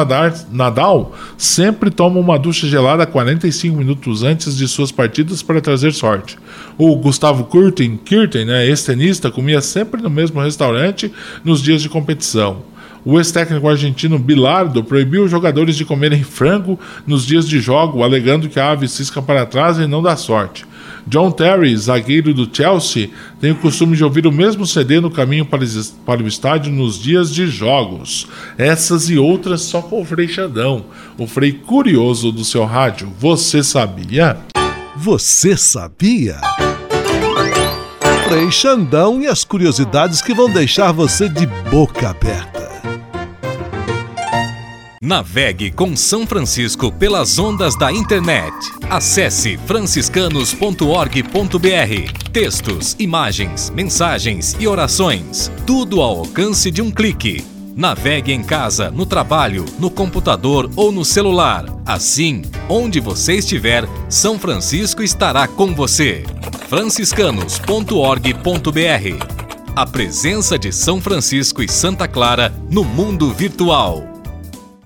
Nadal 0.51 1.15
sempre 1.37 1.89
toma 1.89 2.19
uma 2.19 2.37
ducha 2.37 2.67
gelada 2.67 3.05
45 3.05 3.77
minutos 3.77 4.21
antes 4.21 4.57
de 4.57 4.67
suas 4.67 4.91
partidas 4.91 5.41
para 5.41 5.61
trazer 5.61 5.93
sorte. 5.93 6.37
O 6.77 6.93
Gustavo 6.97 7.45
Kurten, 7.45 7.95
Kirten, 7.95 8.43
né, 8.43 8.67
ex-tenista, 8.67 9.31
comia 9.31 9.61
sempre 9.61 10.01
no 10.01 10.09
mesmo 10.41 10.43
restaurante 10.43 11.11
nos 11.43 11.61
dias 11.61 11.81
de 11.81 11.89
competição. 11.89 12.63
O 13.03 13.17
ex-técnico 13.17 13.67
argentino 13.67 14.19
Bilardo 14.19 14.83
proibiu 14.83 15.23
os 15.23 15.31
jogadores 15.31 15.75
de 15.75 15.83
comerem 15.83 16.23
frango 16.23 16.79
nos 17.05 17.25
dias 17.25 17.47
de 17.47 17.59
jogo, 17.59 18.03
alegando 18.03 18.47
que 18.47 18.59
a 18.59 18.71
ave 18.71 18.87
cisca 18.87 19.21
para 19.21 19.45
trás 19.45 19.79
e 19.79 19.87
não 19.87 20.03
dá 20.03 20.15
sorte. 20.15 20.65
John 21.07 21.31
Terry, 21.31 21.75
zagueiro 21.75 22.31
do 22.31 22.47
Chelsea, 22.55 23.09
tem 23.39 23.51
o 23.51 23.55
costume 23.55 23.97
de 23.97 24.03
ouvir 24.03 24.27
o 24.27 24.31
mesmo 24.31 24.67
CD 24.67 24.99
no 24.99 25.09
caminho 25.09 25.47
para 25.47 26.21
o 26.23 26.27
estádio 26.27 26.71
nos 26.71 27.01
dias 27.01 27.33
de 27.33 27.47
jogos. 27.47 28.27
Essas 28.55 29.09
e 29.09 29.17
outras 29.17 29.61
só 29.61 29.81
com 29.81 29.99
o 29.99 30.05
Frei 30.05 30.27
Xandão, 30.27 30.85
o 31.17 31.25
Frei 31.25 31.53
curioso 31.53 32.31
do 32.31 32.45
seu 32.45 32.65
rádio. 32.65 33.11
Você 33.17 33.63
sabia? 33.63 34.37
Você 34.95 35.57
sabia? 35.57 36.39
Frei 38.31 38.49
Xandão 38.49 39.21
e 39.21 39.27
as 39.27 39.43
curiosidades 39.43 40.21
que 40.21 40.33
vão 40.33 40.49
deixar 40.49 40.93
você 40.93 41.27
de 41.27 41.45
boca 41.69 42.11
aberta. 42.11 42.71
Navegue 45.01 45.69
com 45.69 45.97
São 45.97 46.25
Francisco 46.25 46.93
pelas 46.93 47.37
ondas 47.37 47.75
da 47.75 47.91
internet. 47.91 48.55
Acesse 48.89 49.57
franciscanos.org.br. 49.57 52.31
Textos, 52.31 52.95
imagens, 52.97 53.69
mensagens 53.69 54.55
e 54.57 54.65
orações. 54.65 55.51
Tudo 55.67 55.99
ao 55.99 56.19
alcance 56.19 56.71
de 56.71 56.81
um 56.81 56.89
clique. 56.89 57.43
Navegue 57.81 58.31
em 58.31 58.43
casa, 58.43 58.91
no 58.91 59.07
trabalho, 59.07 59.65
no 59.79 59.89
computador 59.89 60.69
ou 60.75 60.91
no 60.91 61.03
celular. 61.03 61.65
Assim, 61.83 62.43
onde 62.69 62.99
você 62.99 63.37
estiver, 63.37 63.89
São 64.07 64.37
Francisco 64.37 65.01
estará 65.01 65.47
com 65.47 65.73
você 65.73 66.23
franciscanos.org.br. 66.69 69.25
A 69.75 69.87
presença 69.87 70.59
de 70.59 70.71
São 70.71 71.01
Francisco 71.01 71.63
e 71.63 71.67
Santa 71.67 72.07
Clara 72.07 72.53
no 72.69 72.83
mundo 72.83 73.33
virtual. 73.33 74.10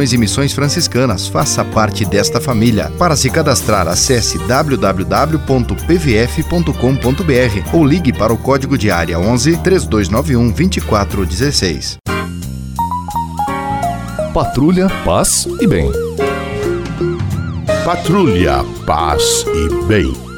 Missões 0.00 0.12
e 0.14 0.18
Missões 0.18 0.52
Franciscanas. 0.54 1.26
Faça 1.28 1.62
parte 1.62 2.06
desta 2.06 2.40
família. 2.40 2.90
Para 2.98 3.14
se 3.14 3.28
cadastrar, 3.28 3.86
acesse 3.86 4.38
www.pvf.com.br 4.38 4.96
ou 7.74 7.84
ligue 7.84 8.10
para 8.12 8.32
o 8.32 8.38
código 8.38 8.78
de 8.78 8.90
área 8.90 9.18
11 9.18 9.58
3291 9.58 10.50
2416. 10.52 11.98
Patrulha, 14.32 14.88
paz 15.04 15.46
e 15.60 15.66
bem. 15.66 15.92
Patrulha, 17.84 18.64
paz 18.86 19.44
e 19.46 19.84
bem. 19.84 20.29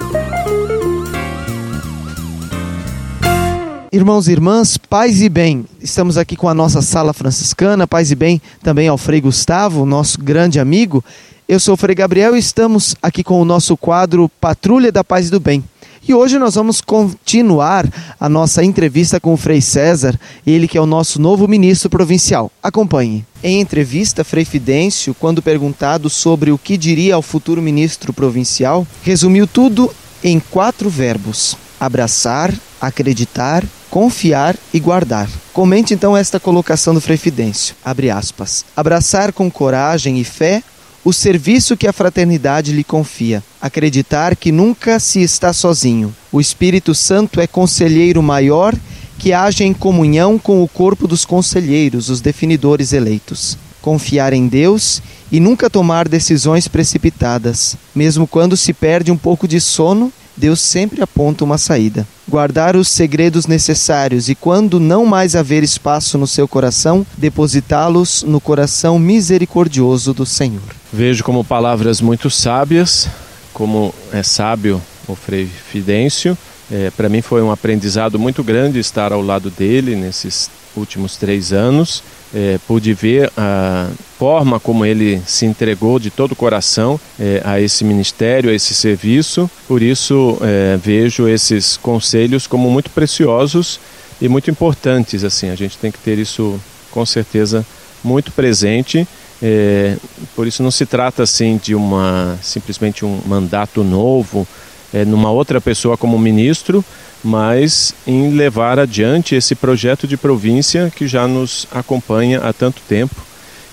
Irmãos 3.94 4.26
e 4.26 4.32
irmãs, 4.32 4.78
paz 4.78 5.20
e 5.20 5.28
bem. 5.28 5.66
Estamos 5.78 6.16
aqui 6.16 6.34
com 6.34 6.48
a 6.48 6.54
nossa 6.54 6.80
sala 6.80 7.12
franciscana, 7.12 7.86
paz 7.86 8.10
e 8.10 8.14
bem, 8.14 8.40
também 8.62 8.88
ao 8.88 8.96
Frei 8.96 9.20
Gustavo, 9.20 9.84
nosso 9.84 10.18
grande 10.18 10.58
amigo. 10.58 11.04
Eu 11.46 11.60
sou 11.60 11.74
o 11.74 11.76
Frei 11.76 11.94
Gabriel 11.94 12.34
e 12.34 12.38
estamos 12.38 12.96
aqui 13.02 13.22
com 13.22 13.38
o 13.38 13.44
nosso 13.44 13.76
quadro 13.76 14.30
Patrulha 14.40 14.90
da 14.90 15.04
Paz 15.04 15.28
e 15.28 15.30
do 15.30 15.38
Bem. 15.38 15.62
E 16.08 16.14
hoje 16.14 16.38
nós 16.38 16.54
vamos 16.54 16.80
continuar 16.80 17.86
a 18.18 18.30
nossa 18.30 18.64
entrevista 18.64 19.20
com 19.20 19.34
o 19.34 19.36
Frei 19.36 19.60
César, 19.60 20.18
ele 20.46 20.66
que 20.66 20.78
é 20.78 20.80
o 20.80 20.86
nosso 20.86 21.20
novo 21.20 21.46
ministro 21.46 21.90
provincial. 21.90 22.50
Acompanhe. 22.62 23.26
Em 23.44 23.60
entrevista, 23.60 24.24
Frei 24.24 24.46
Fidêncio, 24.46 25.12
quando 25.12 25.42
perguntado 25.42 26.08
sobre 26.08 26.50
o 26.50 26.56
que 26.56 26.78
diria 26.78 27.16
ao 27.16 27.20
futuro 27.20 27.60
ministro 27.60 28.10
provincial, 28.14 28.86
resumiu 29.02 29.46
tudo 29.46 29.92
em 30.24 30.40
quatro 30.40 30.88
verbos: 30.88 31.58
abraçar, 31.78 32.54
acreditar, 32.80 33.62
confiar 33.92 34.56
e 34.72 34.80
guardar. 34.80 35.28
Comente 35.52 35.92
então 35.92 36.16
esta 36.16 36.40
colocação 36.40 36.94
do 36.94 37.00
Frei 37.00 37.18
Fidêncio. 37.18 37.74
Abre 37.84 38.08
aspas. 38.08 38.64
Abraçar 38.74 39.34
com 39.34 39.50
coragem 39.50 40.18
e 40.18 40.24
fé 40.24 40.62
o 41.04 41.12
serviço 41.12 41.76
que 41.76 41.86
a 41.86 41.92
fraternidade 41.92 42.72
lhe 42.72 42.82
confia. 42.82 43.44
Acreditar 43.60 44.34
que 44.34 44.50
nunca 44.50 44.98
se 44.98 45.20
está 45.20 45.52
sozinho. 45.52 46.14
O 46.32 46.40
Espírito 46.40 46.94
Santo 46.94 47.38
é 47.38 47.46
conselheiro 47.46 48.22
maior 48.22 48.74
que 49.18 49.34
age 49.34 49.62
em 49.62 49.74
comunhão 49.74 50.38
com 50.38 50.62
o 50.62 50.68
corpo 50.68 51.06
dos 51.06 51.26
conselheiros, 51.26 52.08
os 52.08 52.22
definidores 52.22 52.94
eleitos. 52.94 53.58
Confiar 53.82 54.32
em 54.32 54.48
Deus 54.48 55.02
e 55.30 55.38
nunca 55.38 55.68
tomar 55.68 56.08
decisões 56.08 56.66
precipitadas, 56.66 57.76
mesmo 57.94 58.26
quando 58.26 58.56
se 58.56 58.72
perde 58.72 59.12
um 59.12 59.18
pouco 59.18 59.46
de 59.46 59.60
sono 59.60 60.10
Deus 60.36 60.60
sempre 60.60 61.02
aponta 61.02 61.44
uma 61.44 61.58
saída. 61.58 62.06
Guardar 62.28 62.76
os 62.76 62.88
segredos 62.88 63.46
necessários 63.46 64.28
e, 64.28 64.34
quando 64.34 64.80
não 64.80 65.04
mais 65.04 65.36
haver 65.36 65.62
espaço 65.62 66.16
no 66.16 66.26
seu 66.26 66.48
coração, 66.48 67.06
depositá-los 67.16 68.22
no 68.22 68.40
coração 68.40 68.98
misericordioso 68.98 70.14
do 70.14 70.24
Senhor. 70.24 70.62
Vejo 70.92 71.22
como 71.24 71.44
palavras 71.44 72.00
muito 72.00 72.30
sábias, 72.30 73.08
como 73.52 73.94
é 74.12 74.22
sábio 74.22 74.80
o 75.06 75.14
Frei 75.14 75.46
Fidêncio. 75.46 76.36
É, 76.72 76.90
Para 76.90 77.08
mim 77.08 77.20
foi 77.20 77.42
um 77.42 77.50
aprendizado 77.50 78.18
muito 78.18 78.42
grande 78.42 78.78
estar 78.78 79.12
ao 79.12 79.20
lado 79.20 79.50
dele 79.50 79.94
nesses 79.94 80.50
últimos 80.74 81.16
três 81.16 81.52
anos 81.52 82.02
é, 82.34 82.58
pude 82.66 82.94
ver 82.94 83.30
a 83.36 83.90
forma 84.18 84.58
como 84.58 84.84
ele 84.84 85.20
se 85.26 85.44
entregou 85.44 85.98
de 85.98 86.10
todo 86.10 86.32
o 86.32 86.36
coração 86.36 86.98
é, 87.18 87.42
a 87.44 87.60
esse 87.60 87.84
ministério, 87.84 88.50
a 88.50 88.54
esse 88.54 88.74
serviço. 88.74 89.50
Por 89.68 89.82
isso 89.82 90.38
é, 90.40 90.78
vejo 90.82 91.28
esses 91.28 91.76
conselhos 91.76 92.46
como 92.46 92.70
muito 92.70 92.90
preciosos 92.90 93.78
e 94.20 94.28
muito 94.28 94.50
importantes. 94.50 95.24
Assim, 95.24 95.50
a 95.50 95.54
gente 95.54 95.76
tem 95.76 95.90
que 95.90 95.98
ter 95.98 96.18
isso 96.18 96.58
com 96.90 97.04
certeza 97.04 97.66
muito 98.02 98.32
presente. 98.32 99.06
É, 99.42 99.96
por 100.36 100.46
isso 100.46 100.62
não 100.62 100.70
se 100.70 100.86
trata 100.86 101.24
assim 101.24 101.60
de 101.62 101.74
uma 101.74 102.38
simplesmente 102.40 103.04
um 103.04 103.20
mandato 103.26 103.82
novo 103.82 104.46
é, 104.92 105.04
numa 105.04 105.30
outra 105.30 105.60
pessoa 105.60 105.96
como 105.96 106.18
ministro, 106.18 106.84
mas 107.24 107.94
em 108.06 108.34
levar 108.34 108.78
adiante 108.78 109.34
esse 109.34 109.54
projeto 109.54 110.06
de 110.06 110.16
província 110.16 110.92
que 110.94 111.06
já 111.06 111.26
nos 111.26 111.66
acompanha 111.70 112.40
há 112.40 112.52
tanto 112.52 112.82
tempo, 112.88 113.16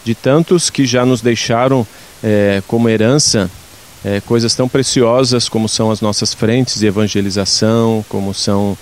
de 0.03 0.15
tantos 0.15 0.69
que 0.69 0.85
já 0.85 1.05
nos 1.05 1.21
deixaram 1.21 1.85
é, 2.23 2.61
como 2.67 2.89
herança 2.89 3.49
é, 4.03 4.21
coisas 4.21 4.55
tão 4.55 4.67
preciosas 4.67 5.49
como 5.49 5.67
são 5.67 5.91
as 5.91 5.99
nossas 6.01 6.33
frentes 6.33 6.79
de 6.79 6.87
evangelização, 6.87 8.03
como 8.07 8.33
são 8.33 8.77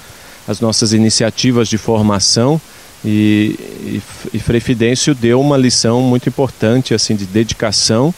as 0.47 0.59
nossas 0.59 0.93
iniciativas 0.93 1.67
de 1.67 1.77
formação. 1.77 2.61
E, 3.03 3.55
e, 3.81 4.01
e 4.33 4.39
Frei 4.39 4.59
Fidêncio 4.59 5.13
deu 5.13 5.39
uma 5.39 5.57
lição 5.57 6.01
muito 6.01 6.29
importante 6.29 6.93
assim 6.93 7.15
de 7.15 7.25
dedicação 7.25 8.13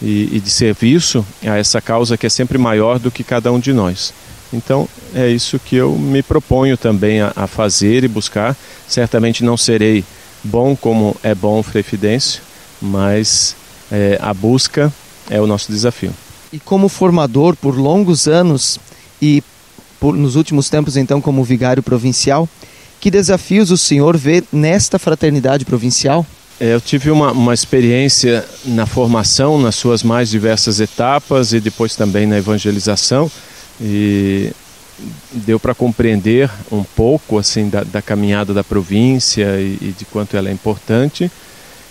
e, 0.00 0.36
e 0.36 0.40
de 0.40 0.50
serviço 0.50 1.24
a 1.42 1.56
essa 1.56 1.80
causa 1.80 2.16
que 2.16 2.26
é 2.26 2.30
sempre 2.30 2.58
maior 2.58 2.98
do 2.98 3.10
que 3.10 3.24
cada 3.24 3.52
um 3.52 3.58
de 3.58 3.72
nós. 3.72 4.12
Então 4.52 4.88
é 5.14 5.28
isso 5.28 5.58
que 5.58 5.76
eu 5.76 5.96
me 5.96 6.22
proponho 6.22 6.76
também 6.76 7.20
a, 7.20 7.32
a 7.34 7.46
fazer 7.46 8.04
e 8.04 8.08
buscar. 8.08 8.56
Certamente 8.86 9.42
não 9.42 9.56
serei 9.56 10.04
bom 10.44 10.76
como 10.76 11.16
é 11.22 11.34
bom 11.34 11.58
o 11.58 11.62
Frei 11.62 11.82
Fidêncio, 11.82 12.40
mas 12.80 13.56
é, 13.90 14.18
a 14.20 14.32
busca 14.32 14.92
é 15.28 15.40
o 15.40 15.46
nosso 15.46 15.70
desafio. 15.70 16.12
E 16.52 16.58
como 16.58 16.88
formador 16.88 17.56
por 17.56 17.76
longos 17.76 18.28
anos 18.28 18.78
e 19.20 19.42
por, 19.98 20.14
nos 20.14 20.36
últimos 20.36 20.68
tempos 20.70 20.96
então 20.96 21.20
como 21.20 21.42
vigário 21.42 21.82
provincial, 21.82 22.48
que 23.00 23.10
desafios 23.10 23.70
o 23.70 23.76
senhor 23.76 24.16
vê 24.16 24.42
nesta 24.52 24.98
fraternidade 24.98 25.64
provincial? 25.64 26.24
É, 26.58 26.72
eu 26.72 26.80
tive 26.80 27.10
uma, 27.10 27.32
uma 27.32 27.52
experiência 27.52 28.42
na 28.64 28.86
formação, 28.86 29.60
nas 29.60 29.74
suas 29.74 30.02
mais 30.02 30.30
diversas 30.30 30.80
etapas 30.80 31.52
e 31.52 31.60
depois 31.60 31.94
também 31.94 32.26
na 32.26 32.38
evangelização 32.38 33.30
e 33.78 34.50
deu 35.30 35.60
para 35.60 35.74
compreender 35.74 36.50
um 36.72 36.82
pouco 36.82 37.38
assim 37.38 37.68
da, 37.68 37.84
da 37.84 38.00
caminhada 38.00 38.54
da 38.54 38.64
província 38.64 39.60
e, 39.60 39.76
e, 39.82 39.94
de 39.98 40.06
quanto 40.06 40.34
ela 40.34 40.48
é 40.48 40.52
importante. 40.52 41.30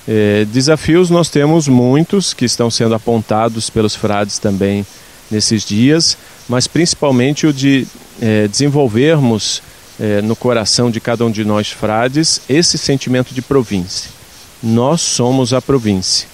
É, 0.08 0.46
desafios 0.46 1.12
nós 1.12 1.30
temos 1.30 1.68
muitos 1.68 2.34
que 2.34 2.46
estão 2.46 2.72
sendo 2.72 2.96
apontados 2.96 3.70
pelos 3.70 3.96
frades 3.96 4.40
também 4.40 4.84
nesses 5.30 5.64
dias, 5.64 6.18
mas 6.50 6.66
principalmente 6.66 7.46
o 7.46 7.54
de 7.54 7.86
é, 8.20 8.48
desenvolvermos 8.48 9.62
é, 10.00 10.24
no 10.24 10.36
coração 10.36 10.90
de 10.90 11.00
cada 11.00 11.24
um 11.24 11.30
de 11.30 11.46
nós 11.46 11.70
frades 11.70 12.42
esse 12.50 12.80
sentimento 12.80 13.32
de 13.32 13.44
província 13.44 14.16
nós 14.66 15.02
somos 15.02 15.54
a 15.54 15.62
província. 15.62 16.28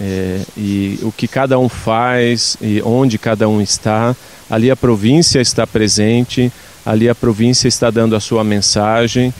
É, 0.00 0.40
e 0.56 0.98
o 1.02 1.10
que 1.10 1.26
cada 1.26 1.58
um 1.58 1.68
faz 1.68 2.56
e 2.60 2.82
onde 2.82 3.18
cada 3.18 3.48
um 3.48 3.60
está, 3.60 4.14
ali 4.50 4.70
a 4.70 4.76
província 4.76 5.40
está 5.40 5.66
presente, 5.66 6.52
ali 6.84 7.08
a 7.08 7.14
província 7.14 7.68
está 7.68 7.90
dando 7.90 8.14
a 8.14 8.20
sua 8.20 8.44
mensagem. 8.44 9.32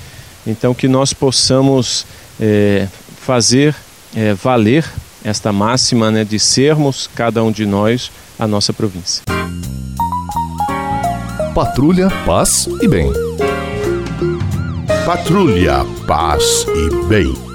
Então, 0.47 0.75
que 0.75 0.89
nós 0.89 1.13
possamos 1.13 2.07
é, 2.41 2.87
fazer 3.21 3.75
é, 4.17 4.35
valer 4.35 4.85
esta 5.25 5.53
máxima 5.53 6.11
né, 6.11 6.25
de 6.25 6.39
sermos, 6.39 7.09
cada 7.15 7.43
um 7.43 7.53
de 7.53 7.67
nós, 7.67 8.11
a 8.39 8.47
nossa 8.47 8.73
província. 8.73 9.23
Patrulha, 11.55 12.09
paz 12.25 12.69
e 12.81 12.89
bem. 12.89 13.13
Patrulha, 15.05 15.85
paz 16.07 16.67
e 16.69 17.07
bem. 17.09 17.48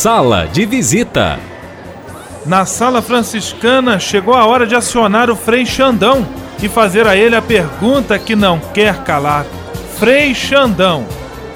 Sala 0.00 0.46
de 0.46 0.64
visita. 0.64 1.40
Na 2.46 2.64
sala 2.64 3.02
franciscana 3.02 3.98
chegou 3.98 4.32
a 4.32 4.46
hora 4.46 4.64
de 4.64 4.76
acionar 4.76 5.28
o 5.28 5.34
Frei 5.34 5.66
Xandão 5.66 6.24
e 6.62 6.68
fazer 6.68 7.04
a 7.04 7.16
ele 7.16 7.34
a 7.34 7.42
pergunta 7.42 8.16
que 8.16 8.36
não 8.36 8.60
quer 8.72 9.02
calar. 9.02 9.44
Frei 9.98 10.36
Xandão, 10.36 11.04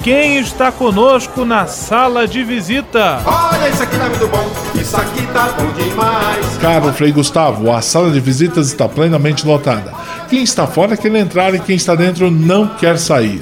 quem 0.01 0.39
está 0.39 0.73
conosco 0.73 1.45
na 1.45 1.67
sala 1.67 2.27
de 2.27 2.43
visita? 2.43 3.21
Olha, 3.25 3.69
isso 3.69 3.81
aqui 3.81 3.97
tá 3.97 4.09
muito 4.09 4.27
bom, 4.27 4.51
isso 4.75 4.97
aqui 4.97 5.25
tá 5.27 5.55
bom 5.57 5.71
demais. 5.81 6.57
Caro 6.57 6.91
Frei 6.91 7.13
Gustavo, 7.13 7.71
a 7.71 7.81
sala 7.81 8.11
de 8.11 8.19
visitas 8.19 8.67
está 8.67 8.89
plenamente 8.89 9.47
lotada. 9.47 9.93
Quem 10.27 10.43
está 10.43 10.67
fora 10.67 10.97
quer 10.97 11.15
entrar 11.15 11.55
e 11.55 11.61
quem 11.61 11.77
está 11.77 11.95
dentro 11.95 12.29
não 12.29 12.67
quer 12.67 12.99
sair. 12.99 13.41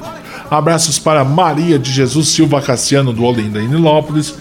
Abraços 0.51 0.99
para 0.99 1.23
Maria 1.23 1.79
de 1.79 1.91
Jesus 1.91 2.27
Silva 2.27 2.61
Cassiano 2.61 3.11
do 3.11 3.23
Olinda 3.23 3.59
em 3.59 3.67
Nilópolis, 3.67 4.35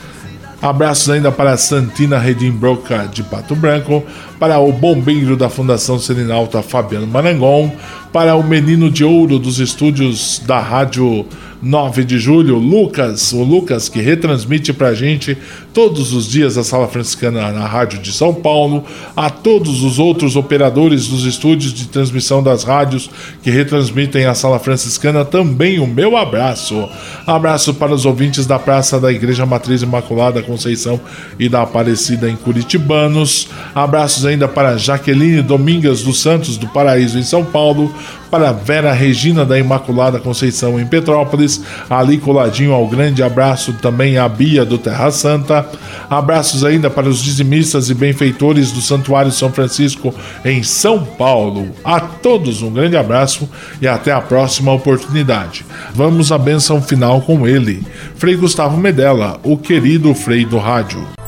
Abraços 0.63 1.09
ainda 1.09 1.33
para 1.33 1.57
Santina 1.57 2.19
Redimbroca 2.19 3.09
de 3.11 3.23
Pato 3.23 3.57
Branco, 3.57 4.05
para 4.41 4.59
o 4.59 4.73
bombeiro 4.73 5.37
da 5.37 5.51
Fundação 5.51 5.99
Serenalta 5.99 6.63
Fabiano 6.63 7.07
Marangon, 7.07 7.71
para 8.11 8.35
o 8.35 8.43
menino 8.43 8.91
de 8.91 9.05
ouro 9.05 9.39
dos 9.39 9.61
estúdios 9.61 10.43
da 10.47 10.59
Rádio 10.59 11.27
9 11.63 12.05
de 12.05 12.19
julho, 12.19 12.57
Lucas, 12.57 13.33
o 13.33 13.43
Lucas 13.43 13.89
que 13.89 14.01
retransmite 14.01 14.73
para 14.73 14.89
a 14.89 14.95
gente 14.95 15.37
todos 15.75 16.13
os 16.15 16.27
dias 16.27 16.57
a 16.57 16.65
Sala 16.65 16.89
Franciscana 16.89 17.53
na 17.53 17.67
Rádio 17.67 18.01
de 18.01 18.13
São 18.13 18.33
Paulo, 18.33 18.83
a 19.15 19.29
todos 19.29 19.83
os 19.83 19.99
outros 19.99 20.37
operadores 20.37 21.07
dos 21.07 21.27
estúdios 21.27 21.75
de 21.75 21.87
transmissão 21.89 22.43
das 22.43 22.65
rádios 22.65 23.11
que 23.43 23.51
retransmitem 23.51 24.25
a 24.25 24.35
Sala 24.35 24.59
Franciscana, 24.59 25.25
também 25.25 25.79
o 25.79 25.87
meu 25.87 26.17
abraço. 26.17 26.89
Abraço 27.27 27.75
para 27.75 27.95
os 27.95 28.07
ouvintes 28.07 28.47
da 28.47 28.59
Praça 28.59 28.99
da 28.99 29.13
Igreja 29.13 29.45
Matriz 29.45 29.83
Imaculada 29.83 30.43
Conceição 30.43 30.99
e 31.39 31.49
da 31.49 31.63
Aparecida 31.63 32.29
em 32.29 32.37
Curitibanos. 32.37 33.49
Abraços 33.75 34.25
ainda 34.31 34.49
para 34.49 34.77
Jaqueline 34.77 35.43
Domingas 35.43 36.03
dos 36.03 36.21
Santos 36.21 36.57
do 36.57 36.67
Paraíso 36.69 37.19
em 37.19 37.23
São 37.23 37.45
Paulo, 37.45 37.95
para 38.31 38.53
Vera 38.53 38.93
Regina 38.93 39.45
da 39.45 39.59
Imaculada 39.59 40.21
Conceição 40.21 40.79
em 40.79 40.87
Petrópolis, 40.87 41.63
ali 41.89 42.17
coladinho 42.17 42.73
ao 42.73 42.87
grande 42.87 43.23
abraço 43.23 43.73
também 43.75 44.17
a 44.17 44.29
Bia 44.29 44.65
do 44.65 44.79
Terra 44.79 45.11
Santa. 45.11 45.67
Abraços 46.09 46.65
ainda 46.65 46.89
para 46.89 47.09
os 47.09 47.21
dizimistas 47.23 47.91
e 47.91 47.95
benfeitores 47.95 48.71
do 48.71 48.81
Santuário 48.81 49.33
São 49.33 49.53
Francisco 49.53 50.15
em 50.45 50.63
São 50.63 51.05
Paulo. 51.05 51.71
A 51.85 52.01
todos 52.01 52.63
um 52.63 52.73
grande 52.73 52.97
abraço 52.97 53.49
e 53.83 53.89
até 53.89 54.13
a 54.13 54.21
próxima 54.21 54.73
oportunidade. 54.73 55.67
Vamos 55.93 56.31
à 56.31 56.39
benção 56.39 56.81
final 56.81 57.21
com 57.23 57.47
ele, 57.47 57.83
Frei 58.17 58.37
Gustavo 58.37 58.77
Medella, 58.77 59.41
o 59.43 59.57
querido 59.57 60.15
Frei 60.15 60.45
do 60.45 60.59
Rádio. 60.59 61.20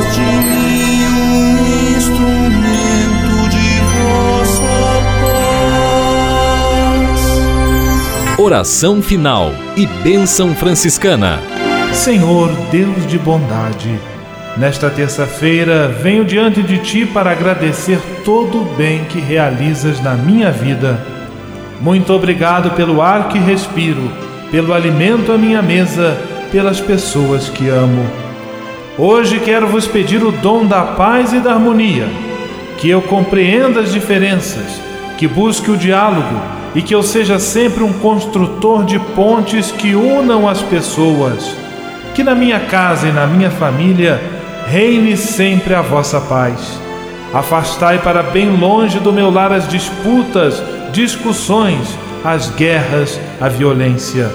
Faz 0.00 0.14
de 0.14 0.20
mim 0.20 1.04
um 1.06 1.96
instrumento 1.96 3.48
de 3.50 3.80
vossa 3.92 5.02
paz. 6.96 8.38
Oração 8.38 9.02
final 9.02 9.52
e 9.76 9.86
bênção 9.86 10.54
franciscana. 10.54 11.40
Senhor, 11.92 12.50
Deus 12.70 13.06
de 13.06 13.18
bondade, 13.18 14.00
nesta 14.56 14.88
terça-feira 14.88 15.88
venho 15.88 16.24
diante 16.24 16.62
de 16.62 16.78
Ti 16.78 17.04
para 17.04 17.32
agradecer 17.32 18.00
todo 18.24 18.62
o 18.62 18.64
bem 18.76 19.04
que 19.04 19.20
realizas 19.20 20.00
na 20.00 20.14
minha 20.14 20.50
vida. 20.50 20.98
Muito 21.80 22.12
obrigado 22.12 22.70
pelo 22.72 23.02
ar 23.02 23.28
que 23.28 23.38
respiro, 23.38 24.10
pelo 24.50 24.72
alimento 24.72 25.32
à 25.32 25.38
minha 25.38 25.60
mesa, 25.62 26.16
pelas 26.52 26.80
pessoas 26.80 27.48
que 27.48 27.68
amo. 27.68 28.19
Hoje 29.02 29.40
quero 29.40 29.66
vos 29.66 29.86
pedir 29.86 30.22
o 30.22 30.30
dom 30.30 30.66
da 30.66 30.82
paz 30.82 31.32
e 31.32 31.40
da 31.40 31.54
harmonia, 31.54 32.06
que 32.76 32.90
eu 32.90 33.00
compreenda 33.00 33.80
as 33.80 33.94
diferenças, 33.94 34.78
que 35.16 35.26
busque 35.26 35.70
o 35.70 35.76
diálogo 35.76 36.38
e 36.74 36.82
que 36.82 36.94
eu 36.94 37.02
seja 37.02 37.38
sempre 37.38 37.82
um 37.82 37.94
construtor 37.94 38.84
de 38.84 38.98
pontes 38.98 39.72
que 39.72 39.94
unam 39.94 40.46
as 40.46 40.60
pessoas. 40.60 41.56
Que 42.14 42.22
na 42.22 42.34
minha 42.34 42.60
casa 42.60 43.08
e 43.08 43.12
na 43.12 43.26
minha 43.26 43.50
família 43.50 44.20
reine 44.66 45.16
sempre 45.16 45.72
a 45.72 45.80
vossa 45.80 46.20
paz. 46.20 46.78
Afastai 47.32 48.00
para 48.00 48.22
bem 48.22 48.54
longe 48.54 48.98
do 48.98 49.14
meu 49.14 49.30
lar 49.30 49.50
as 49.50 49.66
disputas, 49.66 50.62
discussões, 50.92 51.98
as 52.22 52.50
guerras, 52.50 53.18
a 53.40 53.48
violência. 53.48 54.30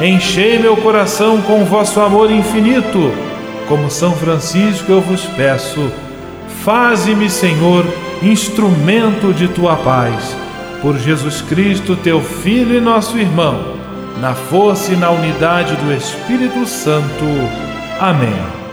Enchei 0.00 0.58
meu 0.58 0.76
coração 0.76 1.40
com 1.42 1.64
vosso 1.64 2.00
amor 2.00 2.28
infinito. 2.28 3.33
Como 3.68 3.90
São 3.90 4.12
Francisco 4.12 4.90
eu 4.92 5.00
vos 5.00 5.24
peço, 5.24 5.90
faze-me, 6.62 7.30
Senhor, 7.30 7.84
instrumento 8.22 9.32
de 9.32 9.48
tua 9.48 9.76
paz. 9.76 10.36
Por 10.82 10.98
Jesus 10.98 11.40
Cristo, 11.40 11.96
teu 11.96 12.20
Filho 12.20 12.76
e 12.76 12.80
nosso 12.80 13.18
irmão, 13.18 13.76
na 14.20 14.34
força 14.34 14.92
e 14.92 14.96
na 14.96 15.10
unidade 15.10 15.74
do 15.76 15.92
Espírito 15.92 16.66
Santo. 16.66 17.24
Amém. 17.98 18.63